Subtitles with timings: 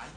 [0.00, 0.08] 韩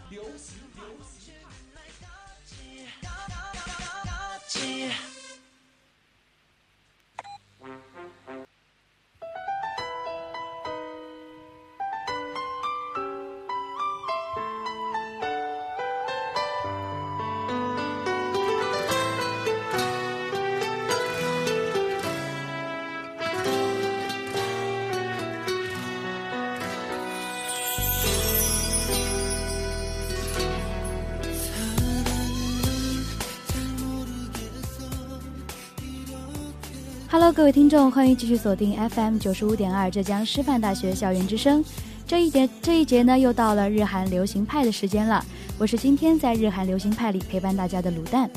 [37.36, 41.66] 各位听众，欢迎继续锁定 FM 九十五点二浙江师范大学校园之声。
[42.06, 45.26] 这一节这一节呢，又到了日韩流行派的时间了。
[45.58, 48.30] 我是今天在日韩流行派里陪伴大家的卤蛋。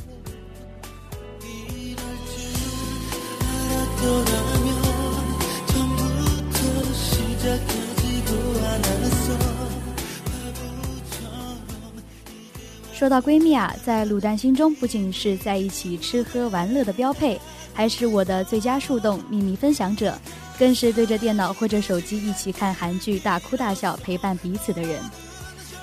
[12.94, 17.38] 说到闺蜜啊，在卤蛋心中不仅是在一起吃喝玩乐的标配，
[17.76, 20.18] 还是我的最佳树洞、秘密分享者，
[20.58, 24.98] 更是对着电脑或者手机一起看韩剧大哭大笑、陪伴彼此的人。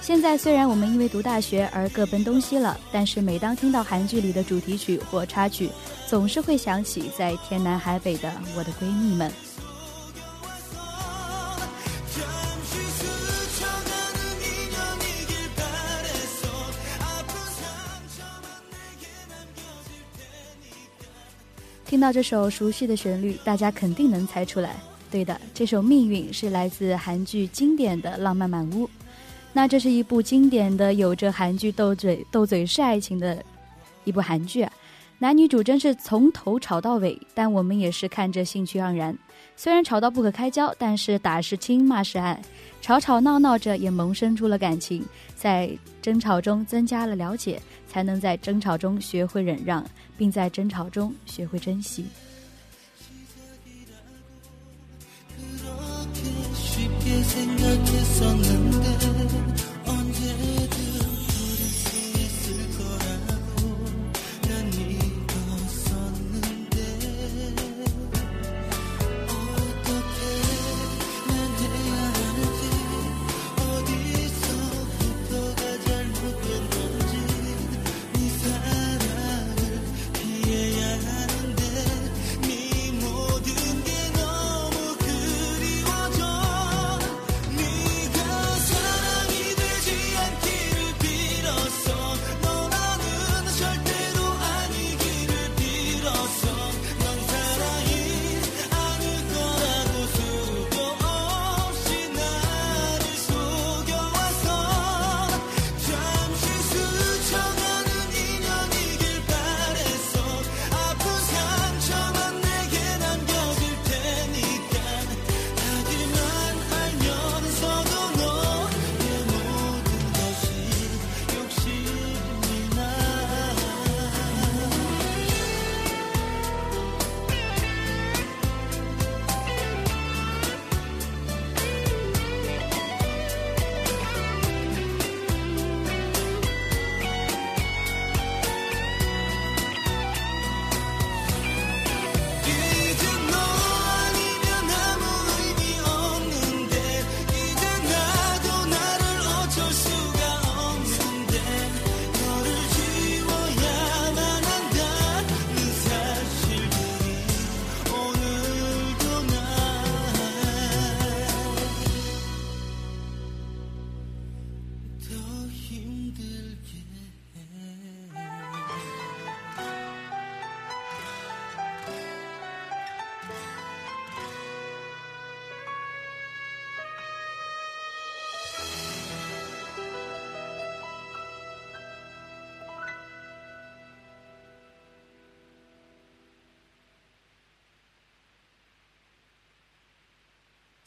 [0.02, 5.70] 现在虽然我们因为读大学而各奔东西了，但是每当听到韩剧里的主题曲或插曲，
[6.08, 9.32] 总是会想起在天南海北的我的闺蜜们。
[21.94, 24.78] 听到这首熟悉的旋律，大家肯定能猜出来。
[25.12, 28.88] 对的，这首《命运》是来自韩剧经典的《浪漫满屋》。
[29.54, 33.46] 那这是一部经典的、有着韩剧斗嘴斗嘴式爱情的
[34.06, 34.74] 一部韩剧啊，
[35.24, 39.18] 男女主真是从头吵到尾，但我们也是看着兴趣盎然。
[39.56, 42.42] 虽然吵到不可开交，但是打是亲，骂是爱，
[42.82, 45.02] 吵吵闹闹着也萌生出了感情，
[45.34, 45.72] 在
[46.02, 49.82] 争吵中增加了了解，才能在争吵中学会忍让，
[50.18, 52.06] 并在争吵中学会珍惜。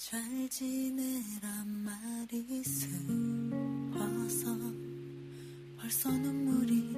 [0.08, 4.56] 잘 지내란 말이 슬퍼서
[5.76, 6.94] 벌써 눈물이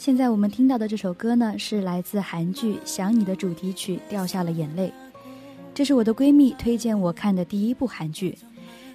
[0.00, 4.88] 现在我们听到的这首歌呢，是来自韩剧《想你》的主题曲《掉下了眼泪》。
[5.74, 8.34] 这是我的闺蜜推荐我看的第一部韩剧。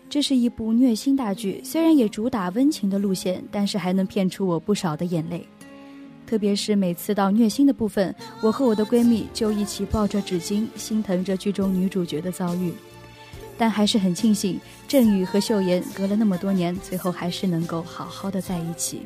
[0.10, 5.48] 这是一部虐心大剧，虽然也主打温情的路线，但是还能骗出我不少的眼泪。
[6.26, 12.74] 特别是每次到虐心的部分，我和我的闺蜜就一起抱着纸巾，心疼着剧中女主角的遭遇。
[13.60, 19.04] 但还是很庆幸，郑宇和秀妍隔了那么多年，最后还是能够好好的在一起。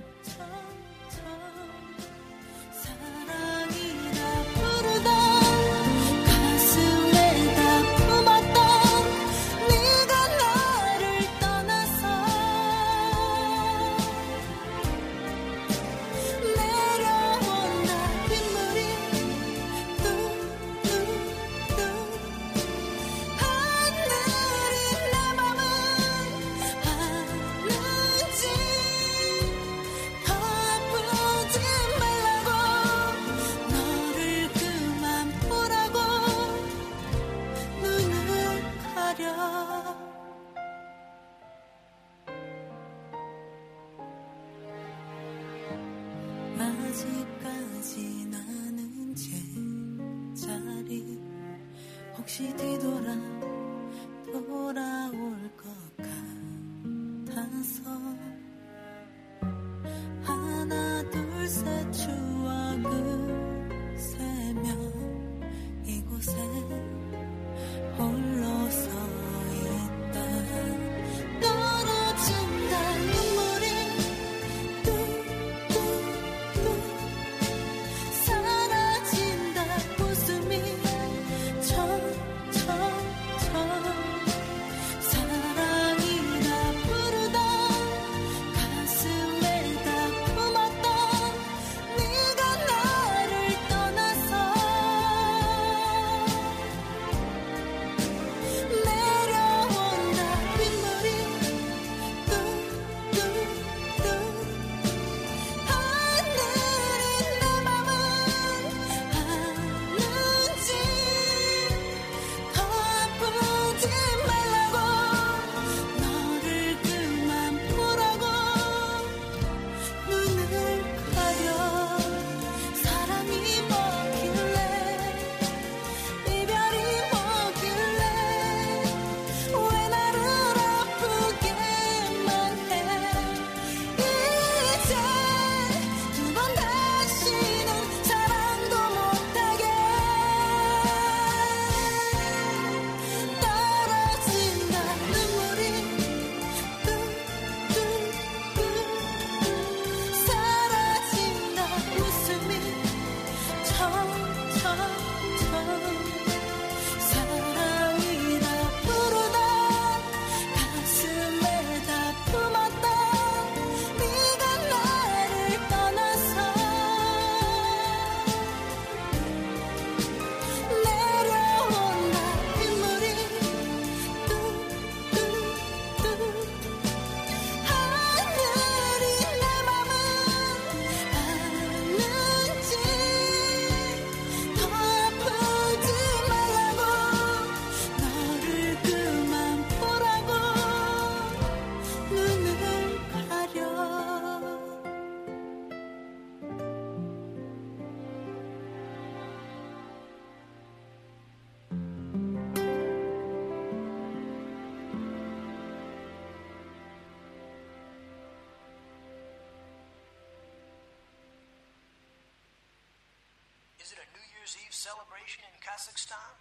[214.89, 216.31] Celebration in Kazakhstan?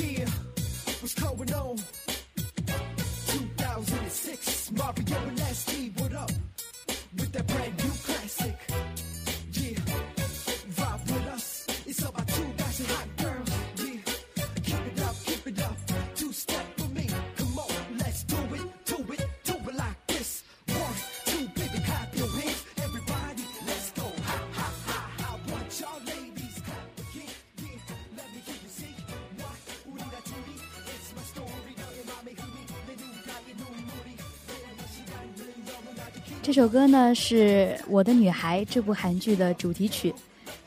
[0.00, 0.28] Yeah,
[1.00, 1.76] what's going on?
[3.26, 6.30] 2006, Mario and Nasty, what up?
[7.18, 8.56] With that brand new classic.
[36.54, 40.14] 这首歌呢是我的女孩这部韩剧的主题曲。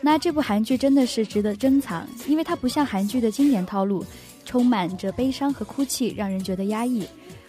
[0.02, 4.06] 那这部韩剧真的是值得珍藏因为它不像韩剧的经典套路
[4.44, 7.08] 充满着悲伤和哭泣让人觉得压抑。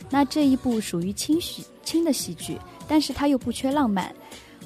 [0.08, 4.14] 那这一部属于轻喜轻的喜剧但是它又不缺浪漫。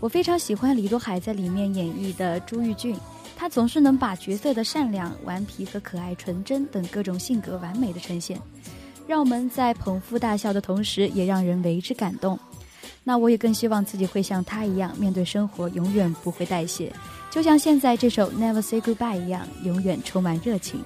[0.01, 2.95] 我非常喜欢李多海在里面演绎的朱玉俊。
[3.39, 8.39] 他总是能把角色的善良顽皮和可爱纯真等各种性格完美的呈现
[9.09, 12.39] 让我们在捧腹大笑的同时也让人为之感动。
[13.05, 16.93] 那我也更希望自己会像他一样面对生活永远不会代谢。
[17.31, 20.85] 就像现在这首 never say goodbye 一样永远充满热情。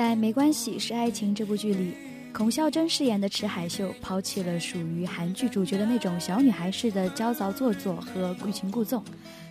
[0.00, 1.92] 在《没关系是爱情》这部剧里，
[2.32, 9.04] 孔孝真饰演的池海秀抛弃了属于韩剧主角的那种小女孩式的焦躁做作和欲擒故纵，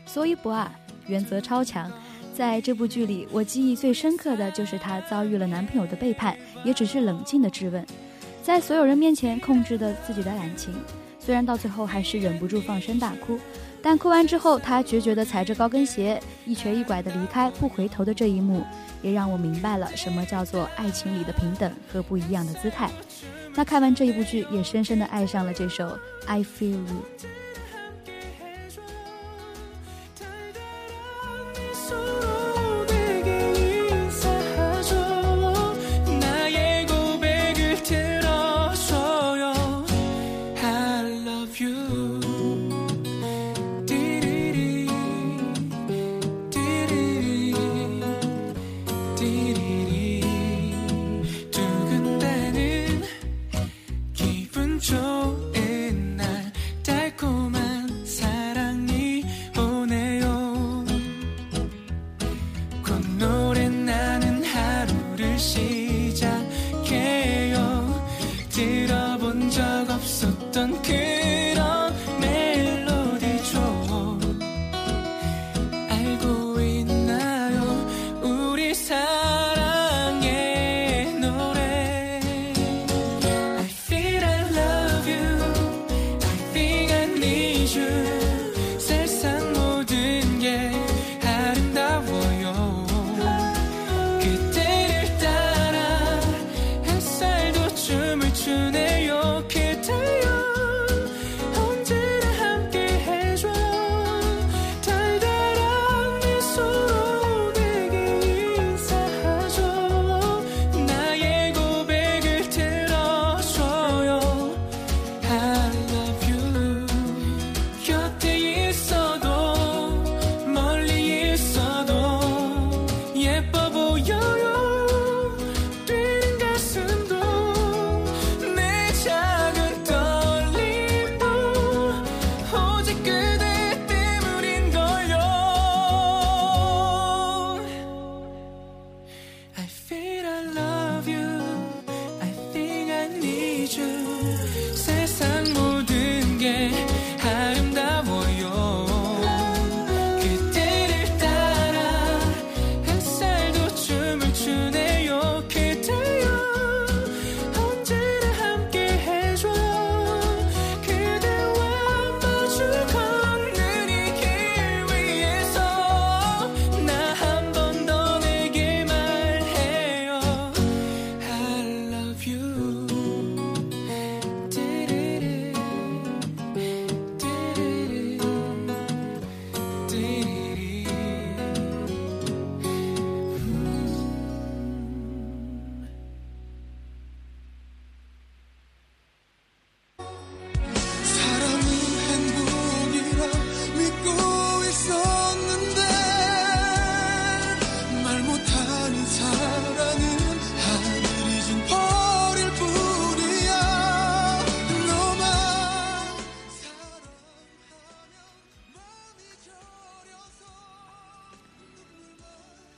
[0.08, 0.68] 所以不二，
[1.06, 1.92] 原则超强。
[2.34, 7.86] 在这部剧里，我记忆最深刻的就是她遭遇了男朋友的背叛，也只是冷静的质问，
[8.42, 10.74] 在所有人面前控制着自己的感情。
[11.30, 13.38] 虽然到最后还是忍不住放声大哭，
[13.84, 17.52] 但哭完之后他决绝地踩着高跟鞋，一瘸一拐地离开。
[17.52, 18.66] 不回头的这一幕
[19.04, 22.90] 也让我明白了什么叫做爱情里的平等和不一样的姿态。
[23.54, 25.86] 那看完这一部剧，也深深地爱上了这首
[26.26, 27.06] 《I Feel You》。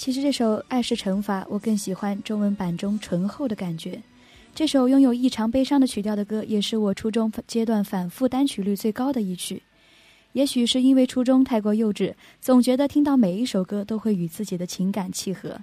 [0.01, 4.01] 其实这首《爱是惩罚》，我更喜欢中文版中醇厚的感觉。
[4.55, 9.61] 这首拥有异常悲伤的曲调的歌，也是我初中阶段反复单曲率最高的一曲。
[10.33, 15.55] 也许是因为初中太过幼稚，总觉得听到每一首歌都会与自己的情感契合。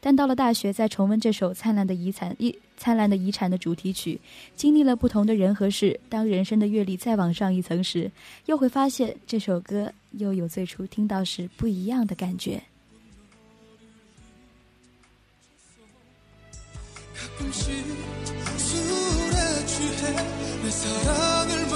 [0.00, 4.18] 但到了大学，再重温这首《灿烂的遗产》一《灿烂的遗产》的主题曲，
[4.56, 8.10] 经历了不同的人和事，当人生的阅历再往上一层时，
[8.46, 12.58] 又会发现这首歌又有最初听到时不一样的感觉。
[17.38, 17.72] 가끔씩
[18.56, 20.12] 술에 취해
[20.62, 21.71] 내 사랑을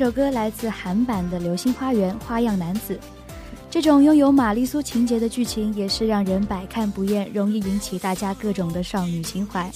[0.00, 2.98] 首歌来自韩版的《流星花园》，花样男子。
[3.70, 9.70] 这种拥有玛丽苏情节的剧情，也是让人百看不厌，容易引起大家各种的少女情怀。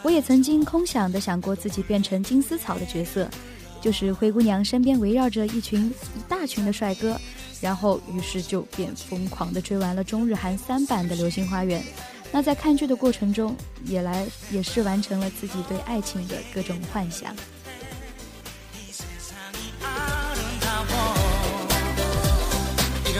[0.00, 3.28] 我也曾经空想的想过自己变成金丝草的角色，
[3.82, 5.84] 就是灰姑娘身边围绕着一群
[6.16, 7.14] 一大群的帅哥，
[7.60, 11.82] 然后于是就便疯狂的追完了中日韩三版的《流星花园》。
[12.32, 17.36] 那在看剧的过程中，也来也是完成了自己对爱情的各种幻想。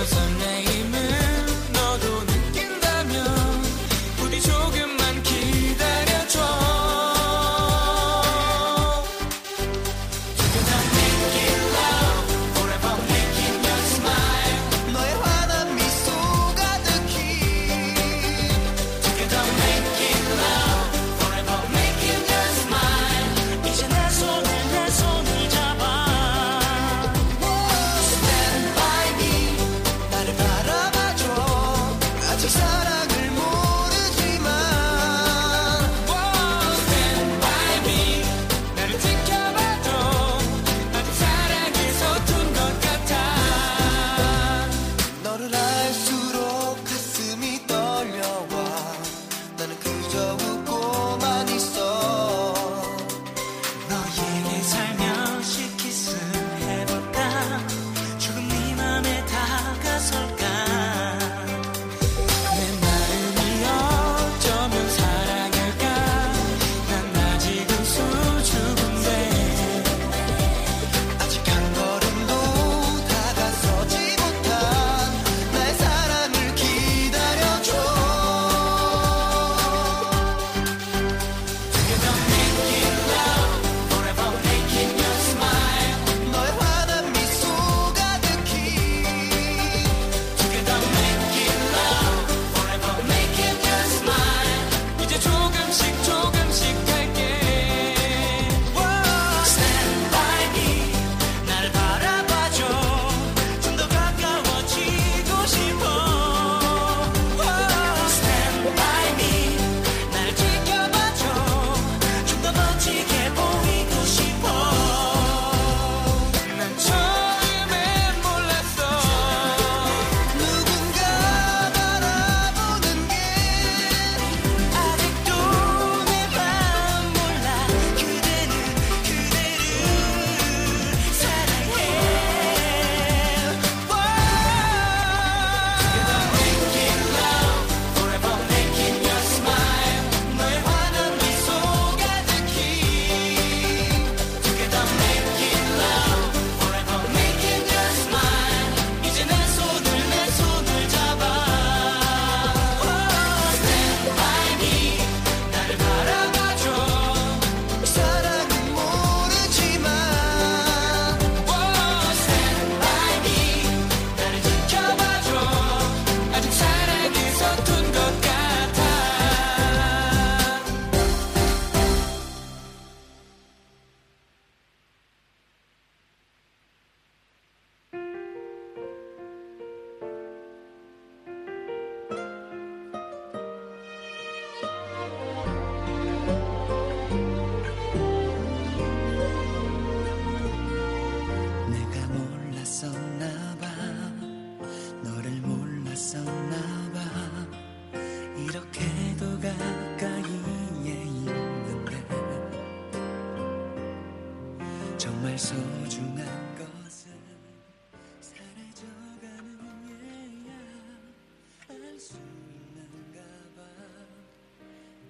[0.09, 0.56] Cause I'm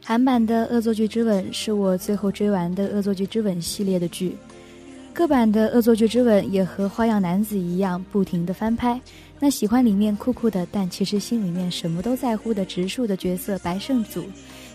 [0.08, 4.36] 韩版的《恶作剧之吻》是我最后追完的《恶作剧之吻》系列的剧。
[5.12, 9.00] 各版的《恶作剧之吻》也和《花样男子》一样，不停的翻拍。
[9.40, 14.24] 那喜欢里面酷酷的，但其实心里面什么都在乎的直树的角色白胜祖，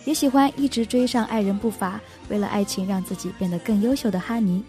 [0.03, 4.61] 也喜欢一直追上爱人步伐，为了爱情让自己变得更优秀的哈尼，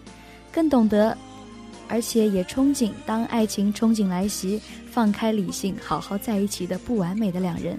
[0.53, 1.17] 更懂得，
[1.89, 7.77] 而且也憧憬当爱情憧憬来袭，放开理性，好好在一起的不完美的两人。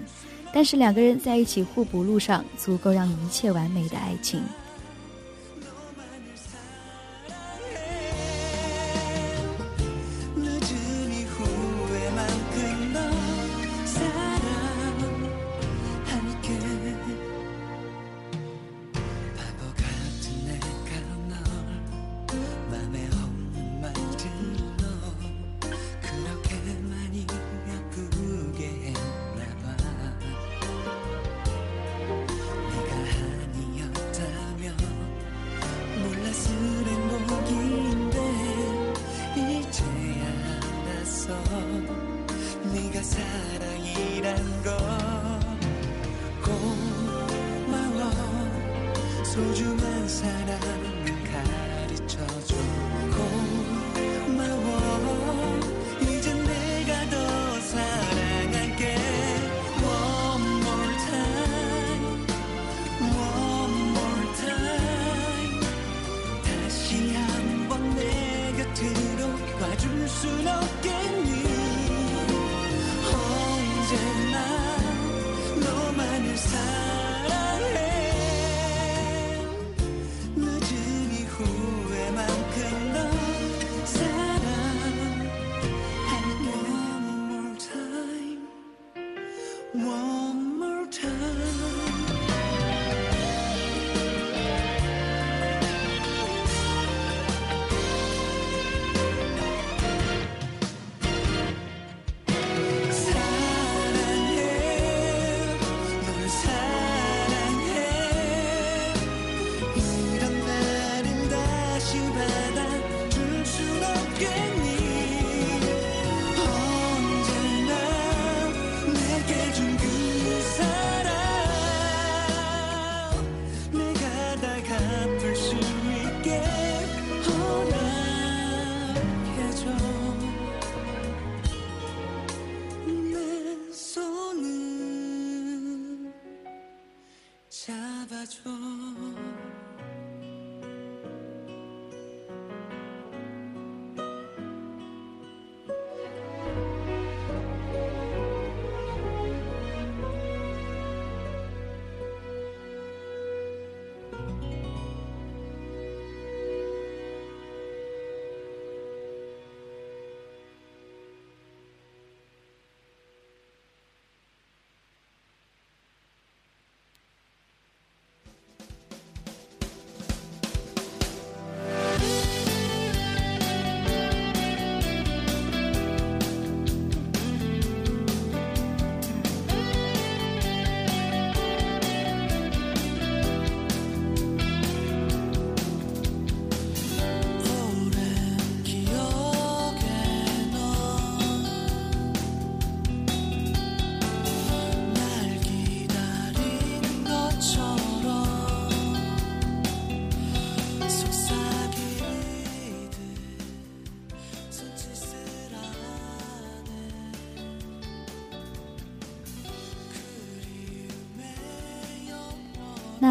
[0.53, 4.41] 但是两个人在一起互补路上，足够让一切完美的爱情。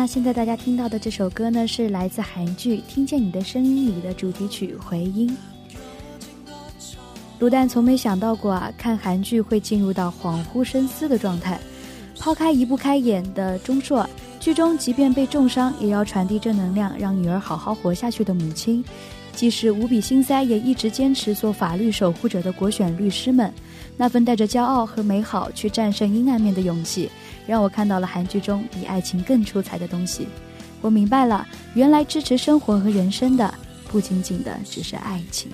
[0.05, 5.35] 那现在大家听到的这首歌呢，是来自韩剧《听见你的声音》里的主题曲《回音》。
[7.43, 11.59] 卤蛋从没想到过啊，看韩剧会进入到恍惚深思的状态。
[12.19, 14.07] 抛开移不开眼的钟硕，
[14.39, 18.85] 剧中即便被重伤，也要传递正能量，让女儿好好活下去的母亲，
[19.35, 23.51] 即使无比心塞，也一直坚持做法律守护者的国选律师们，
[23.97, 27.09] 那份带着骄傲和美好去战胜阴暗面的勇气，
[27.47, 30.29] 让我看到了韩剧中比爱情更出彩的东西。
[30.81, 33.55] 我明白了，原来支持生活和人生的，
[33.89, 35.51] 不仅仅的只是爱情。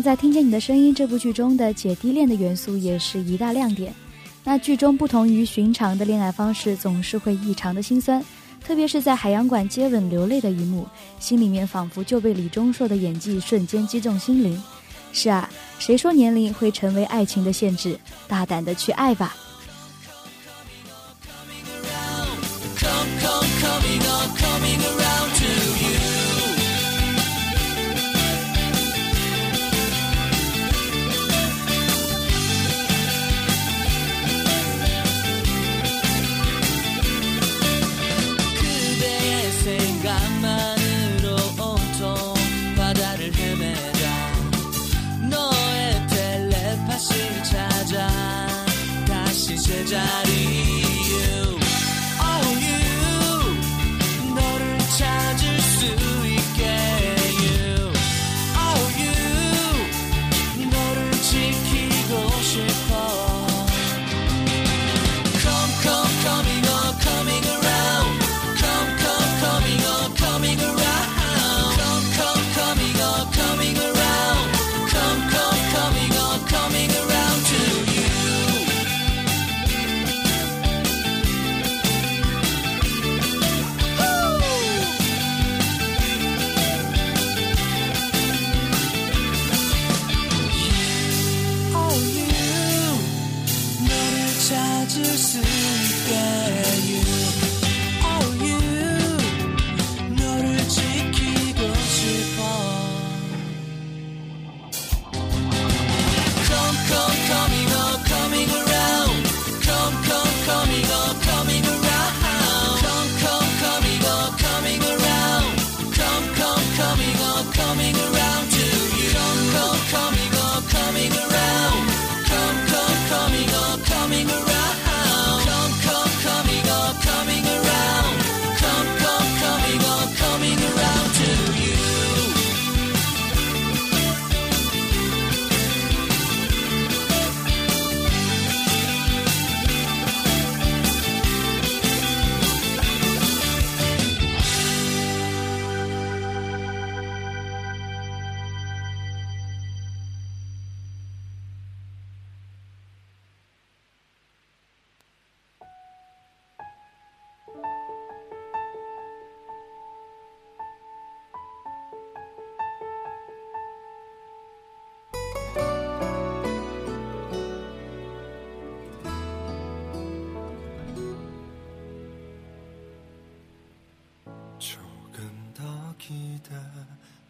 [0.00, 3.92] 在《听见你的声音》这部剧中的姐弟恋的元素也是一大亮点。
[4.44, 8.24] 那剧中不同于寻常的恋爱方式，总是会异常的心酸，
[8.64, 10.86] 特别是在海洋馆接吻流泪的一幕，
[11.18, 14.62] 心里面仿佛就被李钟硕的演技瞬间击中心灵。
[15.12, 17.98] 是啊，谁说年龄会成为爱情的限制？
[18.26, 19.34] 大胆的去爱吧。
[40.08, 42.34] 생각만으로 온통
[42.76, 44.08] 바다를 헤매다
[45.28, 48.08] 너의 텔레파시를 찾아
[49.06, 50.27] 다시 제자리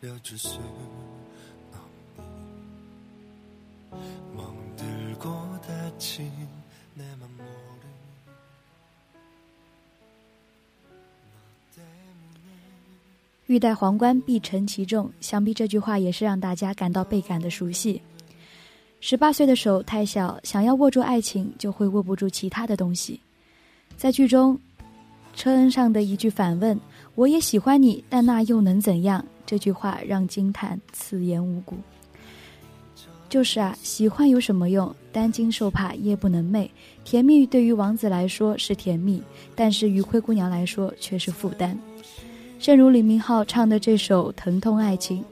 [0.07, 0.63] 기다려줄 수 없니
[4.35, 6.31] 멍들고 다친
[6.95, 7.85] 내 맘 모르니
[11.31, 11.37] 너
[11.75, 12.47] 때문에
[13.47, 15.11] 欲戴皇冠，必承其重。
[15.21, 18.01] 想必这句话也是让大家感到倍感的熟悉。
[18.99, 23.19] 十八岁的手太小，想要握住爱情，就会握不住其他的东西。
[23.95, 24.59] 在剧中，
[25.35, 31.74] 车恩上的一句反问：“我也喜欢你，但那又能怎样？” 这句话让惊叹此言无骨。
[33.30, 34.94] 就是啊，喜欢有什么用？
[35.10, 36.68] 担惊受怕，夜不能寐。
[37.02, 39.22] 甜蜜对于王子来说是甜蜜，
[39.54, 41.78] 但是于灰姑娘来说却是负担。
[42.58, 45.22] 正如李明浩唱的这首《疼痛爱情》，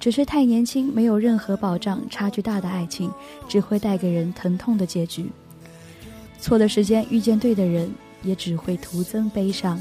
[0.00, 3.10] 只是太年轻，没有任何保障，差距大的爱情
[3.46, 5.30] 只会带给人疼痛的结局。
[6.40, 7.90] 错的时间遇见对的人，
[8.22, 9.78] 也只会徒增悲伤。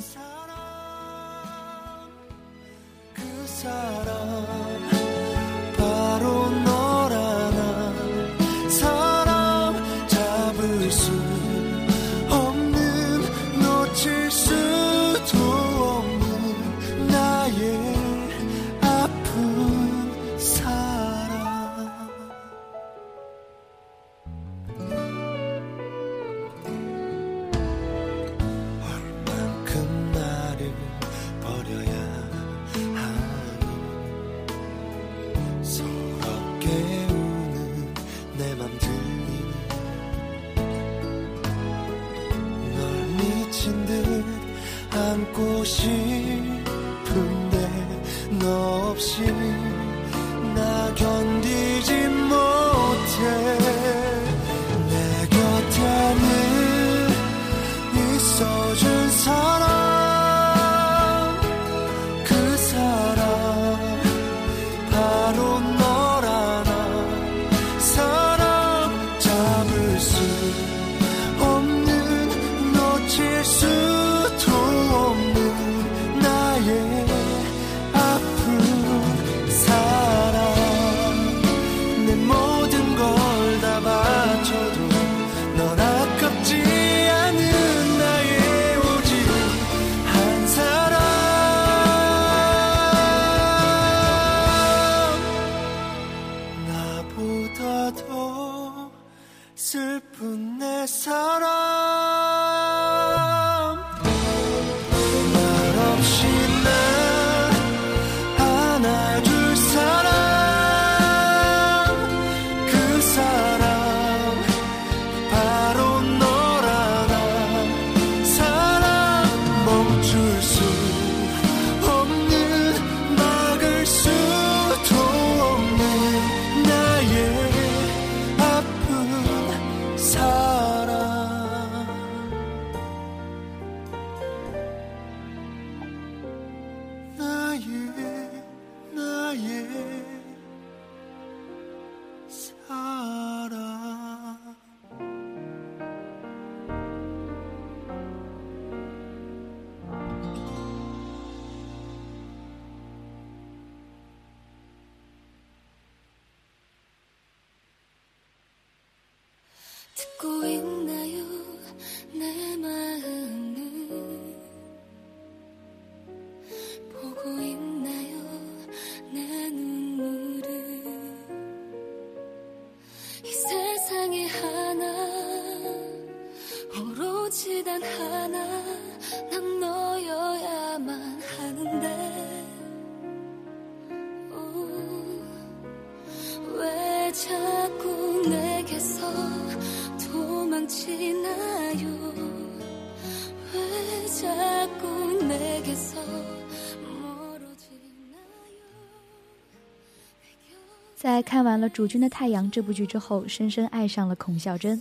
[201.25, 204.79] 看完了《主君的太阳》这部剧之后，深深爱上了孔孝真。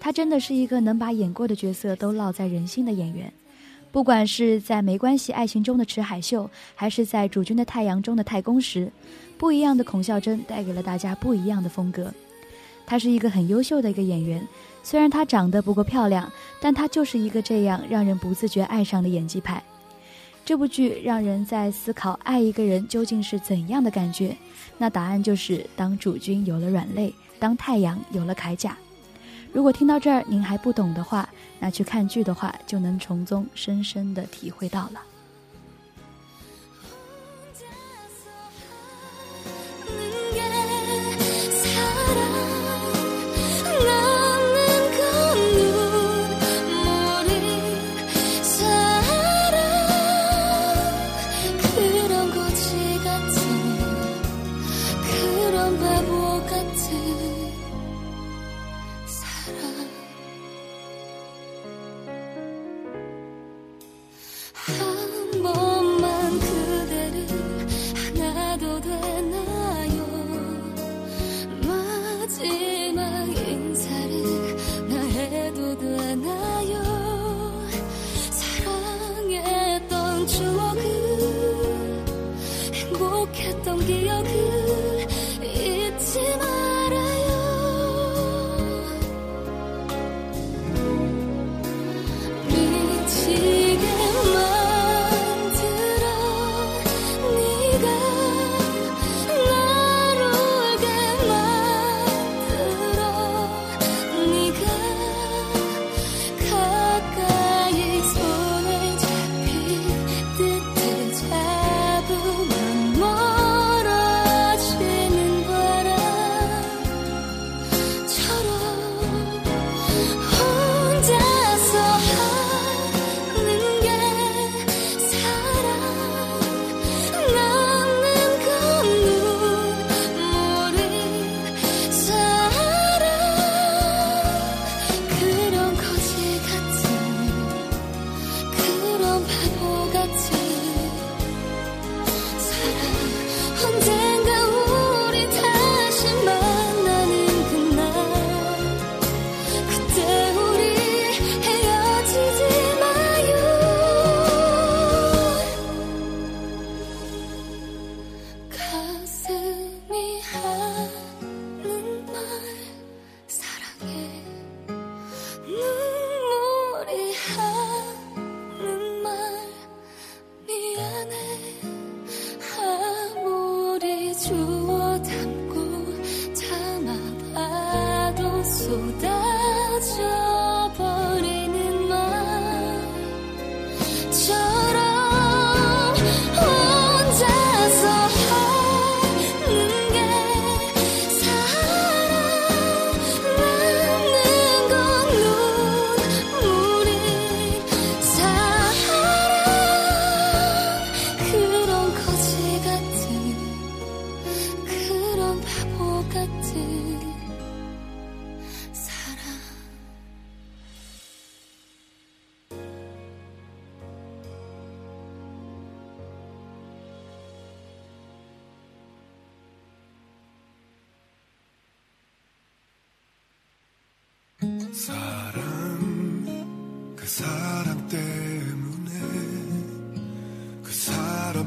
[0.00, 3.32] 她真的是一个能把演过的角色都烙在人心的演员。
[3.92, 8.90] 不管是在《没关系爱情》中的池海秀，还是在《主君的太阳》中的太公时，
[9.38, 12.12] 不一样的孔孝真带给了大家不一样的风格。
[12.84, 14.46] 她是一个很优秀的一个演员，
[14.82, 16.30] 虽然她长得不够漂亮，
[16.60, 19.62] 但她就是一个这样让人不自觉爱上的演技派。
[20.44, 24.36] 这部剧让人在思考爱一个人究竟是怎样的感觉，
[24.76, 28.76] 那答案就是当主君有了软肋，当太阳有了铠甲。
[29.52, 31.26] 如果听到这儿您还不懂的话，
[31.58, 35.00] 那去看剧的话就能从中深深的体会到了。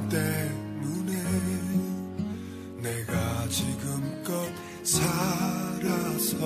[0.10, 1.24] 때문에.
[2.82, 4.52] 내가 지금껏
[4.84, 6.38] 살아서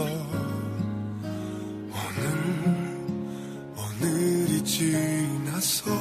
[1.92, 2.26] 오늘
[3.76, 5.92] 오늘이 지나서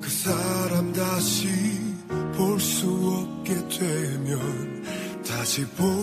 [0.00, 1.48] 그 사람 다시
[2.36, 4.84] 볼 수 없게 되면
[5.26, 5.95] 다시 볼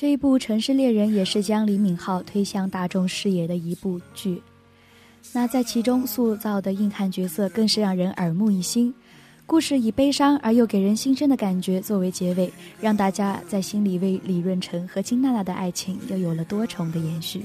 [0.00, 4.40] 这一部《城市猎人》也是将李敏镐推向大众视野的一部剧。
[5.30, 8.94] 那在其中塑造的硬汉角色更是让人耳目一新。
[9.44, 17.42] 故事以悲伤而又给人心生的感觉作为结尾，让大家在心里为李润成和金娜娜的爱情又有了多重的延续。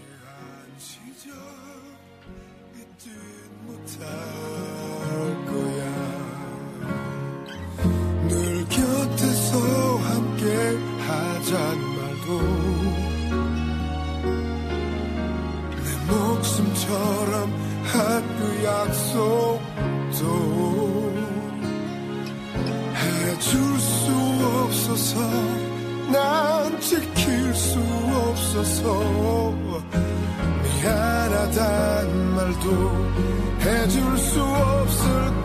[18.86, 20.22] 약속도
[22.96, 24.12] 해줄 수
[24.64, 25.20] 없어서
[26.12, 29.54] 난 지킬 수 없어서
[30.64, 32.68] 미안하단 말도
[33.62, 35.45] 해줄 수 없을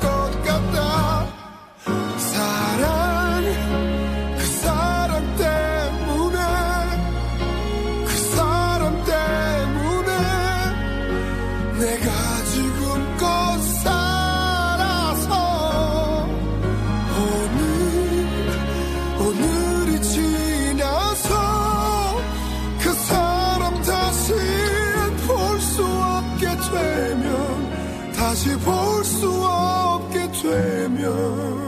[28.40, 31.59] 다시 볼 수 없게 되면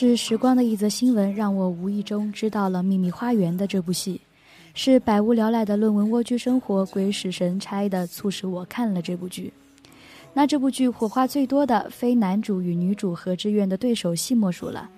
[0.00, 4.18] 是时光的一则新闻，让我无意中知道了《秘密花园》的这部戏。
[4.72, 9.52] 是百无聊赖的论文蜗居生活鬼使神差的，促使我看了这部剧。
[10.32, 14.88] 那这部剧火花最多的，非男主与女主何志愿的对手戏莫属了。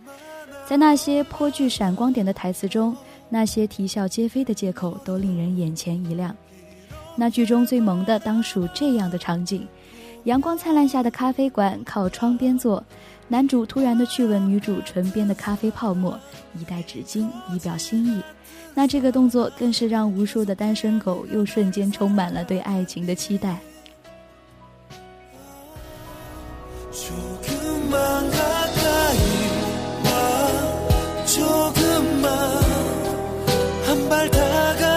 [0.69, 2.97] 在那些颇具闪光点的台词中，
[3.29, 6.33] 那些啼笑皆非的借口都令人眼前一亮。
[7.17, 9.67] 那剧中最萌的，当属这样的场景：
[10.23, 12.81] 阳光灿烂下的咖啡馆，靠窗边坐，
[13.32, 16.20] 男主突然的去吻女主唇边的咖啡泡沫，
[16.60, 18.22] 一袋纸巾以表心意。
[18.74, 23.60] 那这个动作更是让无数的单身狗又瞬间充满了对爱情的期待。
[26.98, 29.18] 조금만 가까이
[30.04, 30.10] 와
[31.26, 32.26] 조금만
[33.86, 34.91] 한 발 다가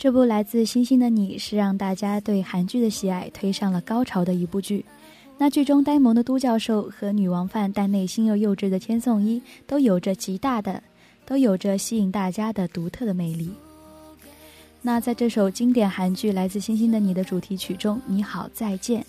[0.00, 4.82] 这部来自星星的你是让大家对韩剧的喜爱推上了高潮的一部剧。
[5.36, 10.82] 那剧中呆萌的都教授和女王范但内心又幼稚的千颂伊都有着极大的，
[11.26, 13.50] 都有着吸引大家的独特的魅力。
[14.80, 19.02] 那在这首经典韩剧《来自星星的你》的主题曲中，《你好再见》，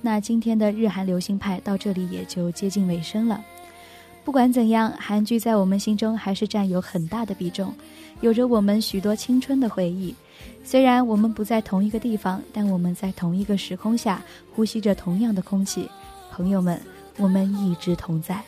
[0.00, 3.44] 那今天的日韩流行派到这里也就接近尾声了。
[4.24, 7.74] 不管怎样，韩剧在我们心中还是占有很大的比重，
[8.20, 10.14] 有着我们许多青春的回忆。
[10.64, 14.22] 虽然我们不在同一个地方，但我们在同一个时空下
[14.54, 15.88] 呼吸着同样的空气。
[16.32, 16.80] 朋友们，
[17.18, 18.42] 我们一直同在。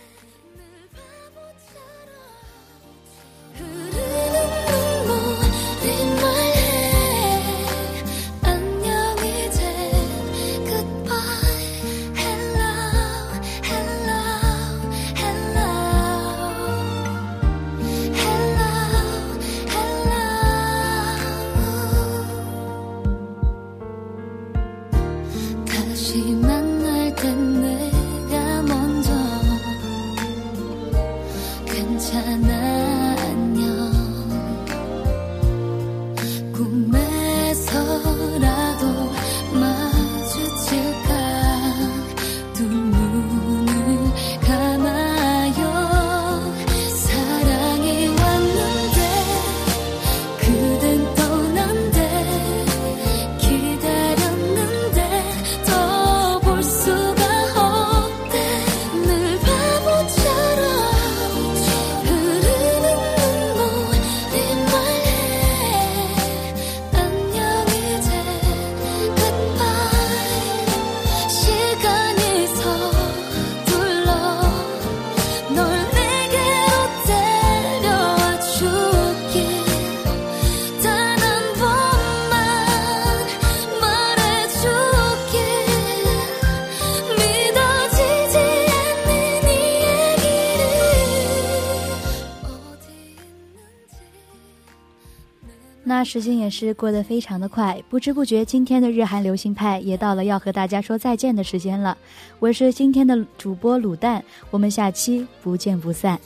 [96.08, 101.98] 时间也是过得非常的快，不知不觉今天的日韩流行派也到了要和大家说再见的时间了。
[102.38, 106.18] 我是今天的主播卤蛋，我们下期不见不散。